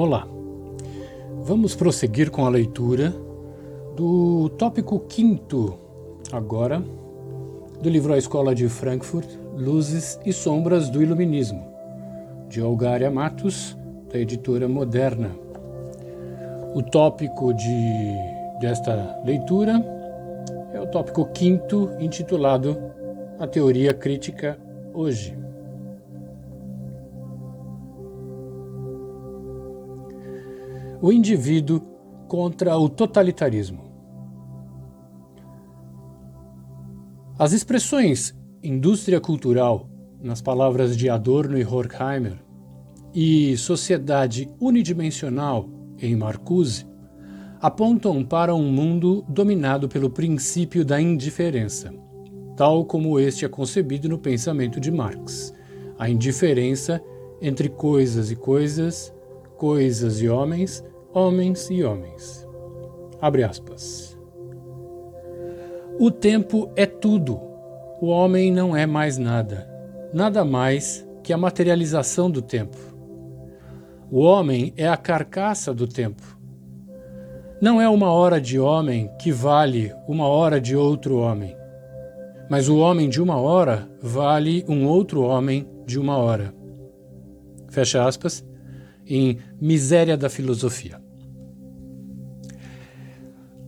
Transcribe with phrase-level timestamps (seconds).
[0.00, 0.28] Olá,
[1.42, 3.12] vamos prosseguir com a leitura
[3.96, 5.76] do tópico quinto,
[6.30, 6.80] agora,
[7.82, 11.66] do livro A Escola de Frankfurt, Luzes e Sombras do Iluminismo,
[12.48, 13.76] de Olgária Matos,
[14.08, 15.32] da editora Moderna.
[16.76, 18.14] O tópico de,
[18.60, 19.84] desta leitura
[20.74, 22.78] é o tópico quinto, intitulado
[23.40, 24.56] A Teoria Crítica
[24.94, 25.47] Hoje.
[31.00, 31.80] O indivíduo
[32.26, 33.84] contra o totalitarismo.
[37.38, 39.88] As expressões indústria cultural,
[40.20, 42.36] nas palavras de Adorno e Horkheimer,
[43.14, 45.68] e sociedade unidimensional,
[46.00, 46.84] em Marcuse,
[47.60, 51.94] apontam para um mundo dominado pelo princípio da indiferença,
[52.56, 55.54] tal como este é concebido no pensamento de Marx.
[55.96, 57.00] A indiferença
[57.40, 59.14] entre coisas e coisas,
[59.58, 62.48] coisas e homens, homens e homens.
[63.20, 64.16] Abre aspas.
[65.98, 67.40] O tempo é tudo.
[68.00, 69.68] O homem não é mais nada.
[70.14, 72.78] Nada mais que a materialização do tempo.
[74.10, 76.22] O homem é a carcaça do tempo.
[77.60, 81.56] Não é uma hora de homem que vale uma hora de outro homem,
[82.48, 86.54] mas o homem de uma hora vale um outro homem de uma hora.
[87.68, 88.46] Fecha aspas,
[89.08, 91.02] em Miséria da Filosofia.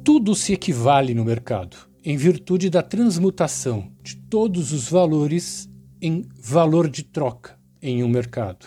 [0.05, 5.68] Tudo se equivale no mercado, em virtude da transmutação de todos os valores
[6.00, 8.66] em valor de troca em um mercado.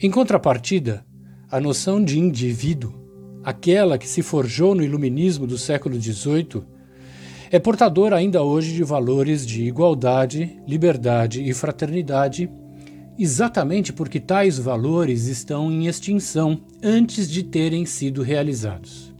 [0.00, 1.04] Em contrapartida,
[1.50, 2.94] a noção de indivíduo,
[3.42, 6.62] aquela que se forjou no iluminismo do século XVIII,
[7.50, 12.50] é portadora ainda hoje de valores de igualdade, liberdade e fraternidade,
[13.18, 19.12] exatamente porque tais valores estão em extinção antes de terem sido realizados.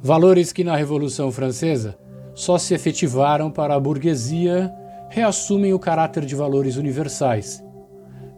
[0.00, 1.98] Valores que na Revolução Francesa
[2.34, 4.72] só se efetivaram para a burguesia
[5.08, 7.64] reassumem o caráter de valores universais,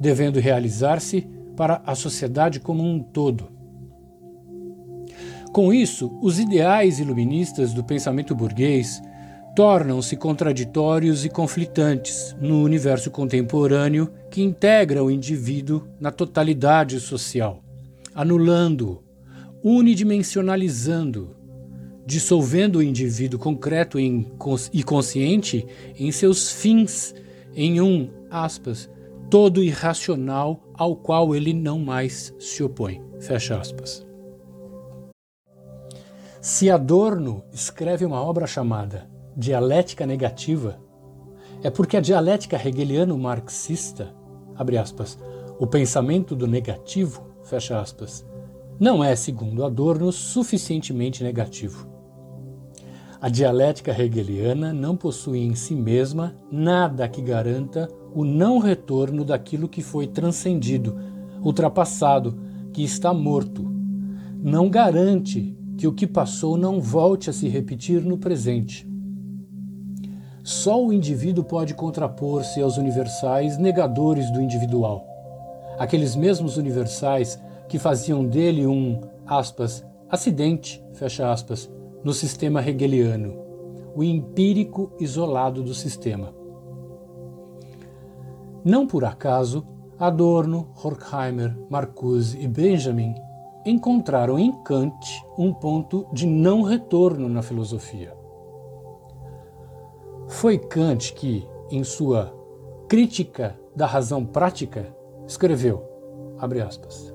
[0.00, 1.26] devendo realizar-se
[1.56, 3.48] para a sociedade como um todo.
[5.52, 9.02] Com isso, os ideais iluministas do pensamento burguês
[9.58, 17.60] tornam-se contraditórios e conflitantes no universo contemporâneo que integra o indivíduo na totalidade social,
[18.14, 19.02] anulando-o,
[19.68, 21.34] unidimensionalizando
[22.06, 25.66] dissolvendo o indivíduo concreto e consciente
[25.98, 27.12] em seus fins,
[27.52, 28.88] em um, aspas,
[29.28, 33.02] todo irracional ao qual ele não mais se opõe.
[33.18, 34.06] Fecha aspas.
[36.40, 40.80] Se Adorno escreve uma obra chamada Dialética Negativa,
[41.62, 44.12] é porque a dialética hegeliano-marxista,
[44.56, 45.16] abre aspas,
[45.60, 48.26] o pensamento do negativo, fecha aspas,
[48.80, 51.86] não é, segundo Adorno, suficientemente negativo.
[53.20, 59.68] A dialética hegeliana não possui em si mesma nada que garanta o não retorno daquilo
[59.68, 60.98] que foi transcendido,
[61.40, 62.36] ultrapassado,
[62.72, 63.62] que está morto.
[64.42, 68.88] Não garante que o que passou não volte a se repetir no presente.
[70.48, 75.06] Só o indivíduo pode contrapor-se aos universais negadores do individual.
[75.78, 77.38] Aqueles mesmos universais
[77.68, 81.70] que faziam dele um, aspas, acidente, fecha aspas,
[82.02, 83.36] no sistema hegeliano,
[83.94, 86.34] o empírico isolado do sistema.
[88.64, 89.66] Não por acaso,
[89.98, 93.14] Adorno, Horkheimer, Marcuse e Benjamin
[93.66, 98.17] encontraram em Kant um ponto de não retorno na filosofia.
[100.40, 102.32] Foi Kant que, em sua
[102.88, 104.86] Crítica da Razão Prática,
[105.26, 105.82] escreveu,
[106.64, 107.12] aspas,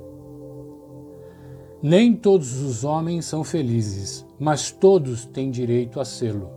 [1.81, 6.51] nem todos os homens são felizes, mas todos têm direito a sê-lo.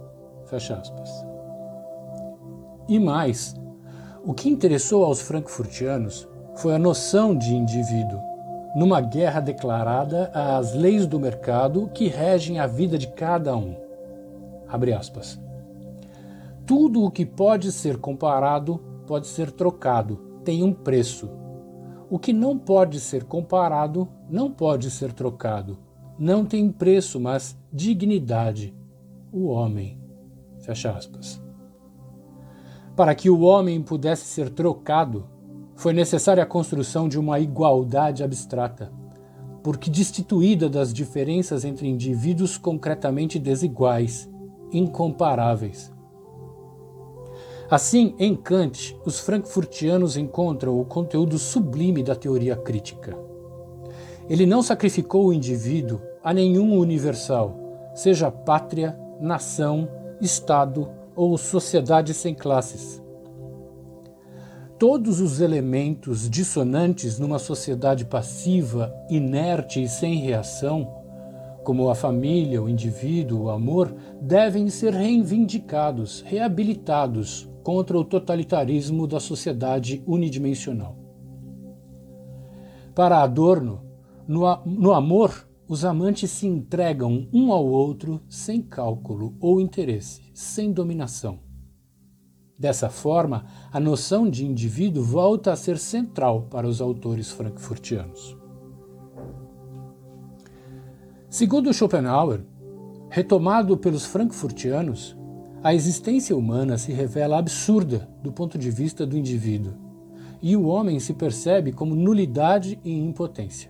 [0.47, 1.09] Fecha aspas.
[2.89, 3.55] E mais,
[4.25, 8.19] o que interessou aos frankfurtianos foi a noção de indivíduo,
[8.75, 13.77] numa guerra declarada às leis do mercado que regem a vida de cada um.
[14.67, 15.46] Abre aspas.
[16.67, 21.31] Tudo o que pode ser comparado pode ser trocado, tem um preço
[22.09, 25.77] o que não pode ser comparado não pode ser trocado.
[26.17, 28.75] Não tem preço, mas dignidade.
[29.33, 30.01] O homem.
[30.61, 31.43] Fecha aspas.
[32.95, 35.27] Para que o homem pudesse ser trocado,
[35.75, 38.91] foi necessária a construção de uma igualdade abstrata,
[39.63, 44.31] porque destituída das diferenças entre indivíduos concretamente desiguais,
[44.73, 45.93] incomparáveis.
[47.69, 53.17] Assim, em Kant, os frankfurtianos encontram o conteúdo sublime da teoria crítica.
[54.31, 59.89] Ele não sacrificou o indivíduo a nenhum universal, seja pátria, nação,
[60.21, 63.03] Estado ou sociedade sem classes.
[64.79, 70.89] Todos os elementos dissonantes numa sociedade passiva, inerte e sem reação,
[71.65, 79.19] como a família, o indivíduo, o amor, devem ser reivindicados, reabilitados contra o totalitarismo da
[79.19, 80.97] sociedade unidimensional.
[82.95, 83.83] Para Adorno,
[84.25, 90.73] no, no amor, os amantes se entregam um ao outro sem cálculo ou interesse, sem
[90.73, 91.41] dominação.
[92.57, 98.37] Dessa forma, a noção de indivíduo volta a ser central para os autores frankfurtianos.
[101.29, 102.45] Segundo Schopenhauer,
[103.11, 105.17] retomado pelos frankfurtianos,
[105.67, 109.73] a existência humana se revela absurda do ponto de vista do indivíduo,
[110.41, 113.69] e o homem se percebe como nulidade e impotência.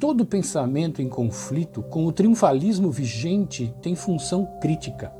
[0.00, 5.12] Todo pensamento em conflito com o triunfalismo vigente tem função crítica.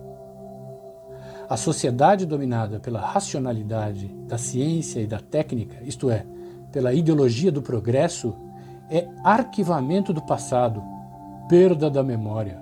[1.49, 6.27] A sociedade dominada pela racionalidade da ciência e da técnica, isto é,
[6.73, 8.35] pela ideologia do progresso,
[8.91, 10.83] é arquivamento do passado,
[11.49, 12.61] perda da memória,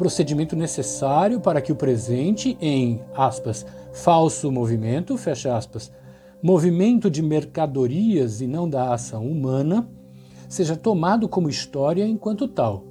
[0.00, 5.92] procedimento necessário para que o presente, em aspas, falso movimento, fecha aspas,
[6.42, 9.86] movimento de mercadorias e não da ação humana,
[10.48, 12.82] seja tomado como história enquanto tal.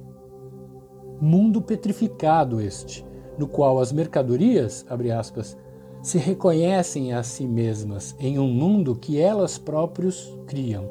[1.20, 3.04] Mundo petrificado este,
[3.36, 5.58] no qual as mercadorias, abre aspas,
[6.00, 10.88] se reconhecem a si mesmas em um mundo que elas próprios criam.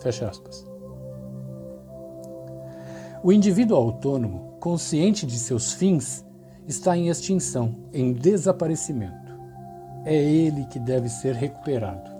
[0.00, 0.71] Fecha aspas.
[3.24, 6.26] O indivíduo autônomo, consciente de seus fins,
[6.66, 9.32] está em extinção, em desaparecimento.
[10.04, 12.10] É ele que deve ser recuperado.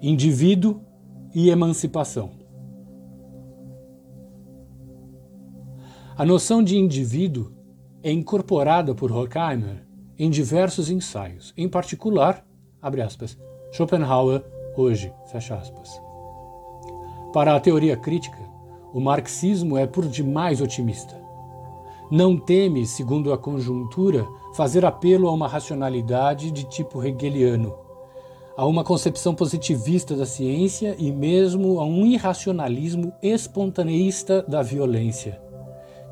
[0.00, 0.82] indivíduo
[1.34, 2.30] e emancipação.
[6.16, 7.52] A noção de indivíduo
[8.02, 9.86] é incorporada por Horkheimer
[10.18, 12.46] em diversos ensaios, em particular,
[12.80, 13.36] abre aspas,
[13.76, 14.42] Schopenhauer
[14.74, 16.00] hoje, fecha aspas.
[17.30, 18.38] Para a teoria crítica,
[18.90, 21.14] o marxismo é por demais otimista.
[22.10, 27.76] Não teme, segundo a conjuntura, fazer apelo a uma racionalidade de tipo hegeliano,
[28.56, 35.38] a uma concepção positivista da ciência e mesmo a um irracionalismo espontaneísta da violência.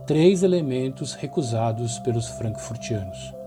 [0.07, 3.44] Três elementos recusados pelos frankfurtianos.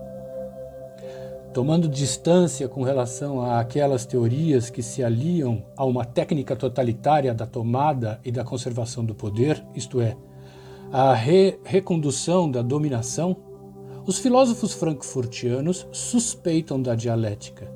[1.58, 7.48] Tomando distância com relação a aquelas teorias que se aliam a uma técnica totalitária da
[7.48, 10.16] tomada e da conservação do poder, isto é,
[10.92, 13.36] a re recondução da dominação,
[14.06, 17.68] os filósofos frankfurtianos suspeitam da dialética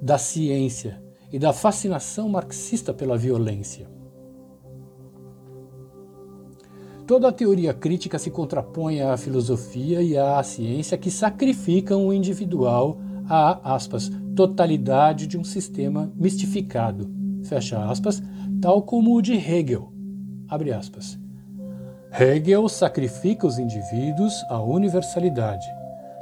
[0.00, 0.98] da ciência
[1.30, 3.86] e da fascinação marxista pela violência.
[7.06, 12.98] Toda a teoria crítica se contrapõe à filosofia e à ciência que sacrificam o individual
[13.28, 17.10] à aspas, totalidade de um sistema mistificado,
[17.44, 18.22] fecha aspas,
[18.60, 19.92] tal como o de Hegel.
[20.48, 21.18] Abre aspas.
[22.18, 25.66] Hegel sacrifica os indivíduos à universalidade,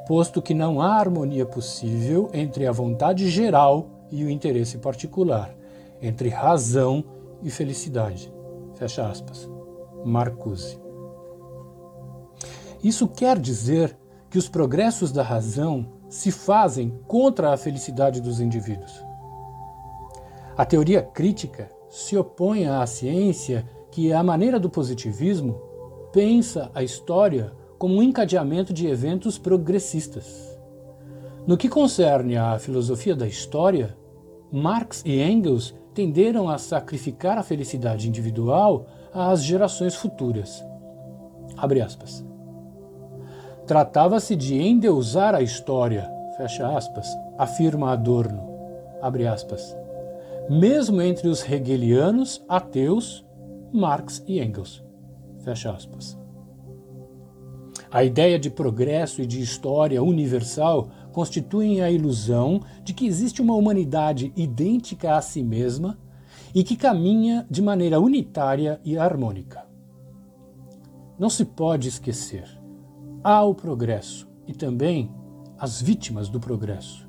[0.06, 5.54] posto que não há harmonia possível entre a vontade geral e o interesse particular,
[6.00, 7.04] entre razão
[7.42, 8.32] e felicidade.
[8.74, 9.48] Fecha aspas.
[10.04, 10.78] Marcuse.
[12.82, 13.96] Isso quer dizer
[14.28, 19.04] que os progressos da razão se fazem contra a felicidade dos indivíduos.
[20.56, 25.60] A teoria crítica se opõe à ciência que, à maneira do positivismo,
[26.12, 30.56] pensa a história como um encadeamento de eventos progressistas.
[31.48, 33.98] No que concerne à filosofia da história,
[34.52, 40.62] Marx e Engels tenderam a sacrificar a felicidade individual às gerações futuras.
[43.66, 46.06] Tratava-se de endeusar a história,
[46.36, 48.46] fecha aspas, afirma Adorno,
[49.00, 49.74] abre aspas.
[50.50, 53.24] Mesmo entre os hegelianos ateus,
[53.72, 54.84] Marx e Engels,
[55.38, 56.18] fecha aspas.
[57.90, 63.54] A ideia de progresso e de história universal constituem a ilusão de que existe uma
[63.54, 65.96] humanidade idêntica a si mesma
[66.54, 69.64] e que caminha de maneira unitária e harmônica.
[71.18, 72.44] Não se pode esquecer:
[73.24, 75.10] há o progresso e também
[75.58, 77.08] as vítimas do progresso.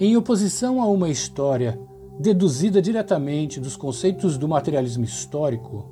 [0.00, 1.78] Em oposição a uma história
[2.18, 5.88] deduzida diretamente dos conceitos do materialismo histórico,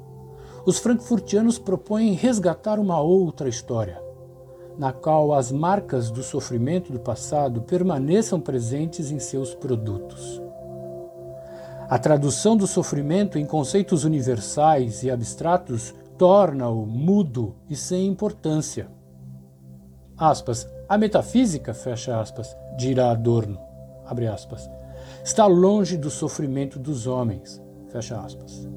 [0.66, 4.02] os frankfurtianos propõem resgatar uma outra história,
[4.76, 10.42] na qual as marcas do sofrimento do passado permaneçam presentes em seus produtos.
[11.88, 18.90] A tradução do sofrimento em conceitos universais e abstratos torna-o mudo e sem importância.
[20.16, 23.58] Aspas, a metafísica, fecha aspas, dirá Adorno,
[24.06, 24.70] abre aspas,
[25.24, 28.68] está longe do sofrimento dos homens, fecha aspas.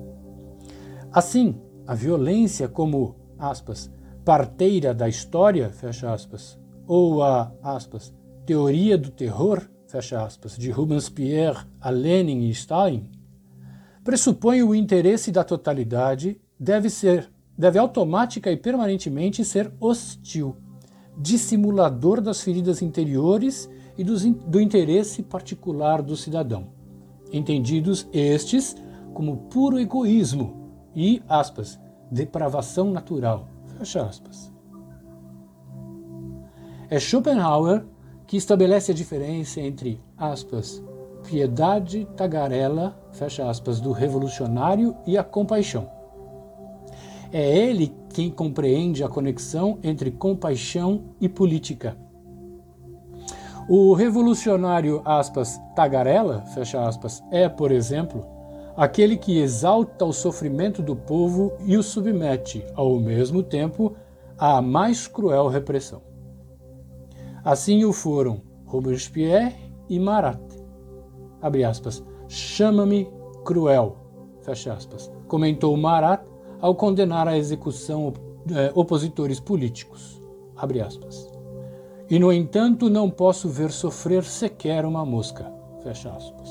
[1.12, 3.92] Assim, a violência como, aspas,
[4.24, 8.14] parteira da história, fecha aspas, ou a, aspas,
[8.46, 13.12] teoria do terror, fecha aspas, de Rubens-Pierre a Lenin e Stalin,
[14.04, 20.56] pressupõe o interesse da totalidade deve ser, deve automática e permanentemente ser hostil,
[21.18, 26.68] dissimulador das feridas interiores e do interesse particular do cidadão,
[27.32, 28.76] entendidos estes
[29.14, 31.80] como puro egoísmo e, aspas,
[32.12, 33.48] depravação natural,
[33.78, 34.54] fecha aspas.
[36.90, 37.86] É Schopenhauer
[38.28, 40.84] que estabelece a diferença entre, aspas,
[41.24, 45.95] piedade tagarela, fecha aspas, do revolucionário e a compaixão.
[47.32, 51.98] É ele quem compreende a conexão entre compaixão e política.
[53.68, 58.26] O revolucionário, aspas, tagarela, fecha aspas, é, por exemplo,
[58.78, 63.96] aquele que exalta o sofrimento do povo e o submete, ao mesmo tempo,
[64.38, 66.02] à mais cruel repressão.
[67.44, 69.56] Assim o foram Robespierre
[69.90, 70.42] e Marat.
[71.42, 72.04] Abre aspas.
[72.28, 73.08] Chama-me
[73.44, 73.98] cruel,
[74.42, 76.24] fecha aspas, comentou Marat
[76.66, 78.12] ao condenar a execução
[78.50, 80.20] eh, opositores políticos.
[82.10, 85.46] E, no entanto, não posso ver sofrer sequer uma mosca.
[85.84, 86.50] Fecha aspas.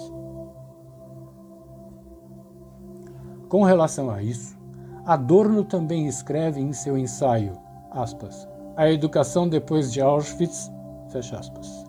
[3.48, 4.56] Com relação a isso,
[5.04, 7.58] Adorno também escreve em seu ensaio,
[7.90, 10.70] aspas, A Educação Depois de Auschwitz,
[11.08, 11.84] fecha aspas.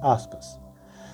[0.00, 0.58] Aspas.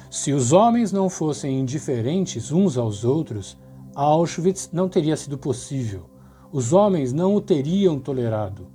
[0.08, 3.58] Se os homens não fossem indiferentes uns aos outros,
[3.94, 6.04] Auschwitz não teria sido possível.
[6.50, 8.66] Os homens não o teriam tolerado.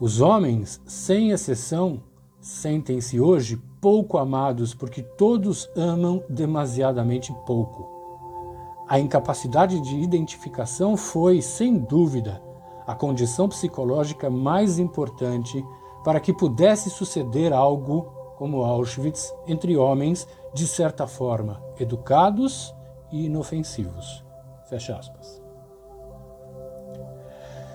[0.00, 2.02] Os homens, sem exceção,
[2.40, 7.94] sentem-se hoje pouco amados porque todos amam demasiadamente pouco.
[8.88, 12.42] A incapacidade de identificação foi, sem dúvida,
[12.86, 15.64] a condição psicológica mais importante
[16.04, 22.75] para que pudesse suceder algo como Auschwitz entre homens, de certa forma, educados
[23.10, 24.24] e inofensivos.
[24.68, 25.42] Fecha aspas.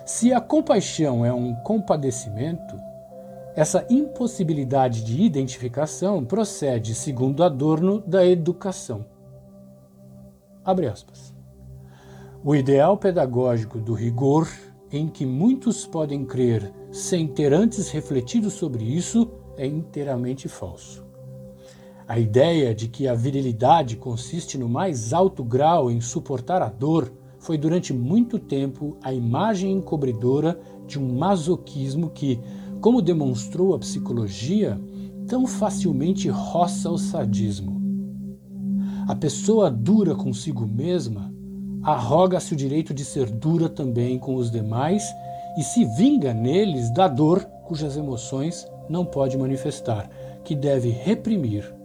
[0.04, 2.76] Se a compaixão é um compadecimento,
[3.54, 9.04] essa impossibilidade de identificação procede, segundo Adorno, da educação.
[10.64, 11.34] Abre aspas.
[12.44, 14.48] O ideal pedagógico do rigor,
[14.90, 21.11] em que muitos podem crer sem ter antes refletido sobre isso, é inteiramente falso.
[22.12, 27.10] A ideia de que a virilidade consiste no mais alto grau em suportar a dor
[27.38, 32.38] foi durante muito tempo a imagem encobridora de um masoquismo que,
[32.82, 34.78] como demonstrou a psicologia,
[35.26, 37.80] tão facilmente roça o sadismo.
[39.08, 41.32] A pessoa dura consigo mesma
[41.82, 45.02] arroga-se o direito de ser dura também com os demais
[45.56, 50.10] e se vinga neles da dor cujas emoções não pode manifestar,
[50.44, 51.80] que deve reprimir.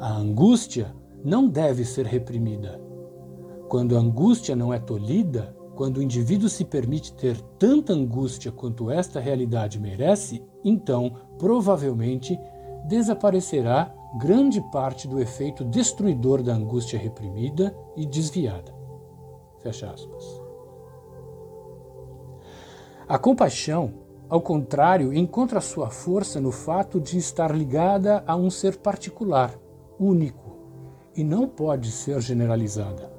[0.00, 2.80] A angústia não deve ser reprimida.
[3.68, 8.90] Quando a angústia não é tolhida, quando o indivíduo se permite ter tanta angústia quanto
[8.90, 12.38] esta realidade merece, então, provavelmente,
[12.88, 18.74] desaparecerá grande parte do efeito destruidor da angústia reprimida e desviada.
[19.58, 20.24] Fecha aspas.
[23.06, 23.92] A compaixão,
[24.30, 29.54] ao contrário, encontra sua força no fato de estar ligada a um ser particular,
[30.00, 30.58] único,
[31.14, 33.12] e não pode ser generalizada.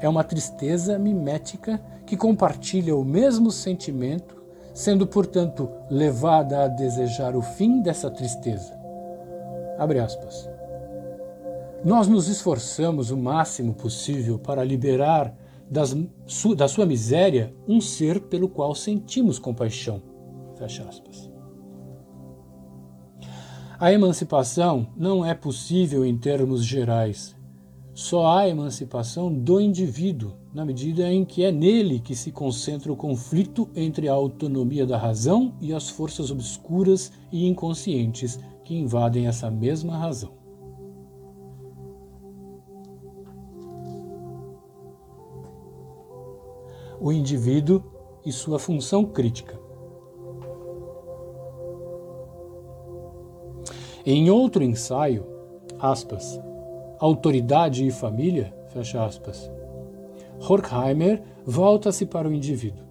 [0.00, 7.42] É uma tristeza mimética que compartilha o mesmo sentimento, sendo, portanto, levada a desejar o
[7.42, 8.80] fim dessa tristeza
[9.80, 10.46] Abre aspas.
[11.82, 15.34] Nós nos esforçamos o máximo possível para liberar
[15.70, 20.02] das, su, da sua miséria um ser pelo qual sentimos compaixão.
[20.58, 21.29] Fecha aspas.
[23.80, 27.34] A emancipação não é possível em termos gerais.
[27.94, 32.96] Só há emancipação do indivíduo, na medida em que é nele que se concentra o
[32.96, 39.50] conflito entre a autonomia da razão e as forças obscuras e inconscientes que invadem essa
[39.50, 40.38] mesma razão.
[47.00, 47.82] o indivíduo
[48.26, 49.59] e sua função crítica.
[54.04, 55.26] Em outro ensaio,
[55.78, 56.40] aspas,
[56.98, 59.50] Autoridade e Família, fecha aspas,
[60.38, 62.84] Horkheimer volta-se para o indivíduo.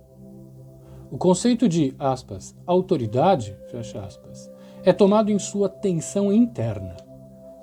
[1.11, 4.51] O conceito de, aspas, autoridade, fecha aspas,
[4.83, 6.95] é tomado em sua tensão interna,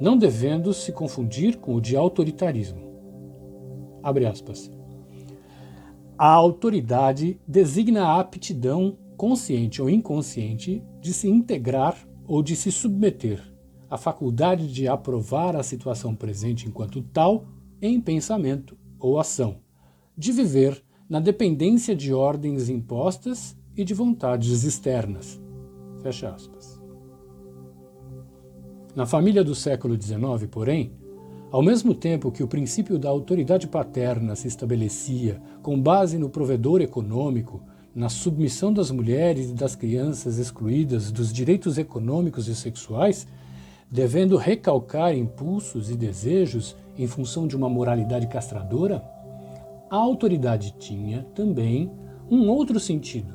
[0.00, 2.80] não devendo se confundir com o de autoritarismo.
[4.02, 4.72] Abre aspas.
[6.18, 11.96] A autoridade designa a aptidão, consciente ou inconsciente, de se integrar
[12.26, 13.42] ou de se submeter,
[13.88, 17.46] a faculdade de aprovar a situação presente enquanto tal
[17.80, 19.58] em pensamento ou ação,
[20.16, 25.40] de viver na dependência de ordens impostas e de vontades externas.
[26.02, 26.80] Fecha aspas.
[28.94, 30.92] Na família do século XIX, porém,
[31.50, 36.80] ao mesmo tempo que o princípio da autoridade paterna se estabelecia com base no provedor
[36.80, 37.62] econômico,
[37.96, 43.26] na submissão das mulheres e das crianças excluídas dos direitos econômicos e sexuais,
[43.90, 49.02] devendo recalcar impulsos e desejos em função de uma moralidade castradora,
[49.88, 51.90] a autoridade tinha também
[52.30, 53.34] um outro sentido.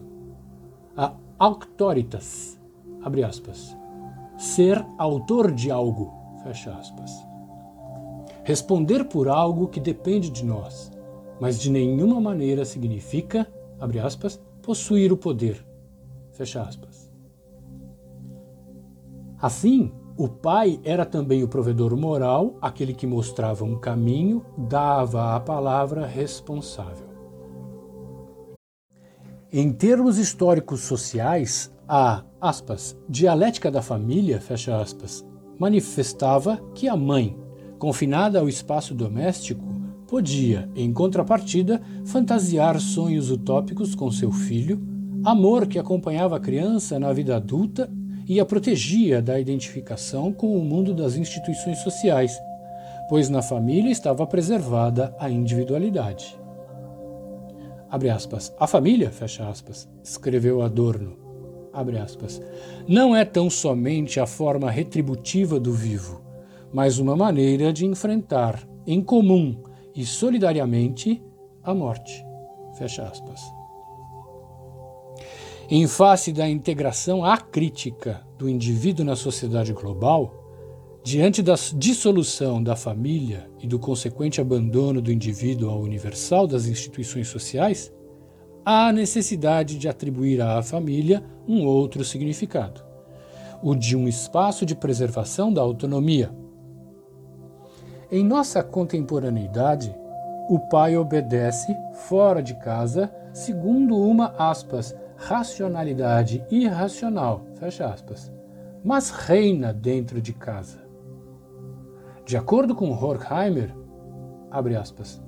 [0.95, 2.59] A auctoritas,
[3.01, 3.75] abre aspas,
[4.37, 6.13] ser autor de algo,
[6.43, 7.11] fecha aspas.
[8.43, 10.91] Responder por algo que depende de nós,
[11.39, 13.47] mas de nenhuma maneira significa,
[13.79, 15.65] abre aspas, possuir o poder.
[16.31, 17.11] Fecha aspas.
[19.41, 25.39] Assim, o pai era também o provedor moral, aquele que mostrava um caminho, dava a
[25.39, 27.09] palavra responsável.
[29.51, 35.25] Em termos históricos sociais, a aspas, dialética da família, fecha aspas,
[35.59, 37.37] manifestava que a mãe,
[37.77, 39.80] confinada ao espaço doméstico,
[40.11, 44.85] podia, em contrapartida, fantasiar sonhos utópicos com seu filho,
[45.23, 47.89] amor que acompanhava a criança na vida adulta
[48.27, 52.37] e a protegia da identificação com o mundo das instituições sociais,
[53.07, 56.37] pois na família estava preservada a individualidade.
[58.13, 58.53] Aspas.
[58.59, 59.13] A família,
[59.49, 61.15] aspas, escreveu Adorno,
[62.03, 62.41] aspas,
[62.85, 66.21] não é tão somente a forma retributiva do vivo,
[66.73, 71.21] mas uma maneira de enfrentar em comum e solidariamente
[71.63, 72.25] a morte.
[72.77, 73.41] Fecha aspas.
[75.69, 80.41] Em face da integração acrítica do indivíduo na sociedade global,
[81.03, 87.27] diante da dissolução da família e do consequente abandono do indivíduo ao universal das instituições
[87.27, 87.91] sociais,
[88.65, 92.83] há necessidade de atribuir à família um outro significado,
[93.63, 96.31] o de um espaço de preservação da autonomia,
[98.11, 99.95] em nossa contemporaneidade,
[100.49, 108.29] o pai obedece fora de casa segundo uma aspas, racionalidade irracional, fecha aspas,
[108.83, 110.79] mas reina dentro de casa.
[112.25, 113.73] De acordo com Horkheimer,
[114.49, 115.23] abre aspas,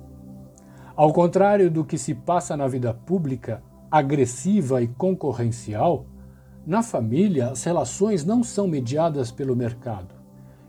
[0.94, 6.04] ao contrário do que se passa na vida pública, agressiva e concorrencial,
[6.66, 10.23] na família as relações não são mediadas pelo mercado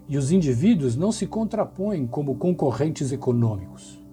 [0.07, 4.03] e os indivíduos não se contrapõem como concorrentes econômicos.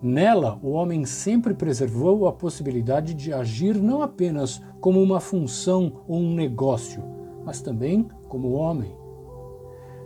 [0.00, 6.18] Nela, o homem sempre preservou a possibilidade de agir não apenas como uma função ou
[6.18, 7.02] um negócio,
[7.44, 8.94] mas também como homem.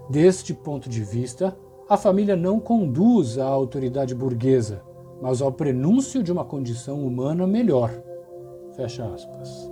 [0.09, 1.57] Deste ponto de vista,
[1.89, 4.83] a família não conduz à autoridade burguesa,
[5.21, 7.93] mas ao prenúncio de uma condição humana melhor.
[8.75, 9.71] Fecha aspas.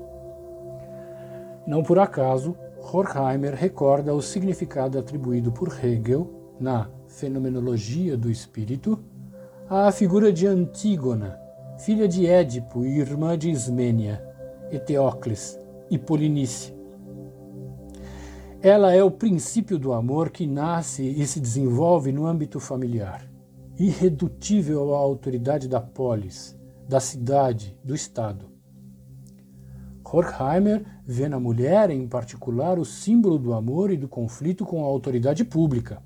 [1.66, 2.55] Não por acaso,
[2.92, 8.98] Horkheimer recorda o significado atribuído por Hegel, na Fenomenologia do Espírito,
[9.68, 11.38] à figura de Antígona,
[11.79, 14.20] filha de Édipo e irmã de Ismênia,
[14.72, 15.57] Eteocles
[15.88, 16.74] e Polinice.
[18.61, 23.24] Ela é o princípio do amor que nasce e se desenvolve no âmbito familiar,
[23.79, 28.50] irredutível à autoridade da polis, da cidade, do Estado.
[30.12, 34.87] Horkheimer vê na mulher, em particular, o símbolo do amor e do conflito com a
[34.87, 36.03] autoridade pública.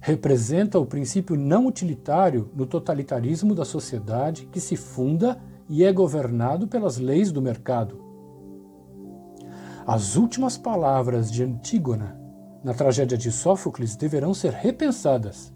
[0.00, 6.66] Representa o princípio não utilitário no totalitarismo da sociedade que se funda e é governado
[6.66, 8.02] pelas leis do mercado.
[9.86, 12.18] As últimas palavras de Antígona
[12.62, 15.52] na tragédia de Sófocles deverão ser repensadas.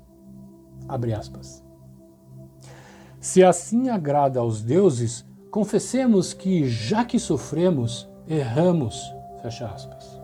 [3.21, 9.15] Se assim agrada aos deuses, confessemos que, já que sofremos, erramos.
[9.43, 10.19] Fecha aspas.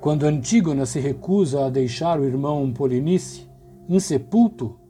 [0.00, 3.48] Quando Antígona se recusa a deixar o irmão Polinice
[3.88, 4.80] insepulto,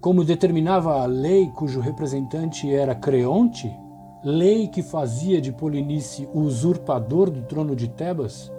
[0.00, 3.68] como determinava a lei cujo representante era Creonte,
[4.22, 8.52] lei que fazia de Polinice o usurpador do trono de Tebas,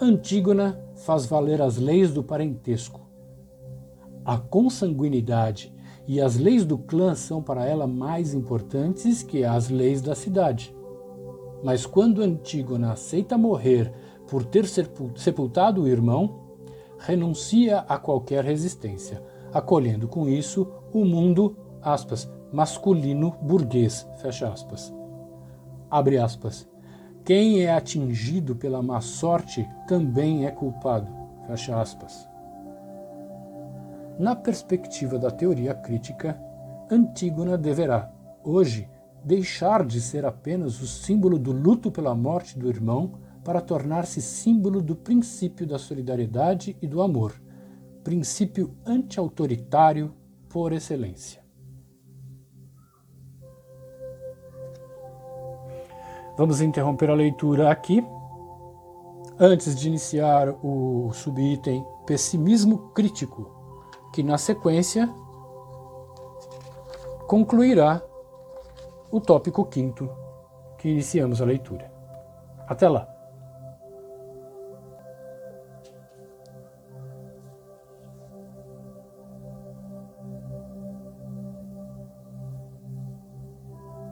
[0.00, 3.06] Antígona faz valer as leis do parentesco.
[4.24, 5.70] A consanguinidade
[6.08, 10.74] e as leis do clã são para ela mais importantes que as leis da cidade.
[11.62, 13.92] Mas quando Antígona aceita morrer
[14.26, 14.64] por ter
[15.16, 16.40] sepultado o irmão,
[16.98, 24.92] renuncia a qualquer resistência, acolhendo com isso o mundo, aspas, masculino burguês, fecha aspas.
[25.90, 26.66] Abre aspas.
[27.22, 31.12] Quem é atingido pela má sorte também é culpado,
[31.46, 32.27] fecha aspas.
[34.18, 36.36] Na perspectiva da teoria crítica,
[36.90, 38.90] Antígona deverá, hoje,
[39.22, 44.82] deixar de ser apenas o símbolo do luto pela morte do irmão para tornar-se símbolo
[44.82, 47.32] do princípio da solidariedade e do amor,
[48.02, 50.12] princípio anti-autoritário
[50.48, 51.40] por excelência.
[56.36, 58.04] Vamos interromper a leitura aqui.
[59.38, 63.57] Antes de iniciar o subitem pessimismo crítico,
[64.18, 65.08] que na sequência
[67.28, 68.02] concluirá
[69.12, 70.10] o tópico quinto
[70.76, 71.88] que iniciamos a leitura.
[72.66, 73.17] Até lá!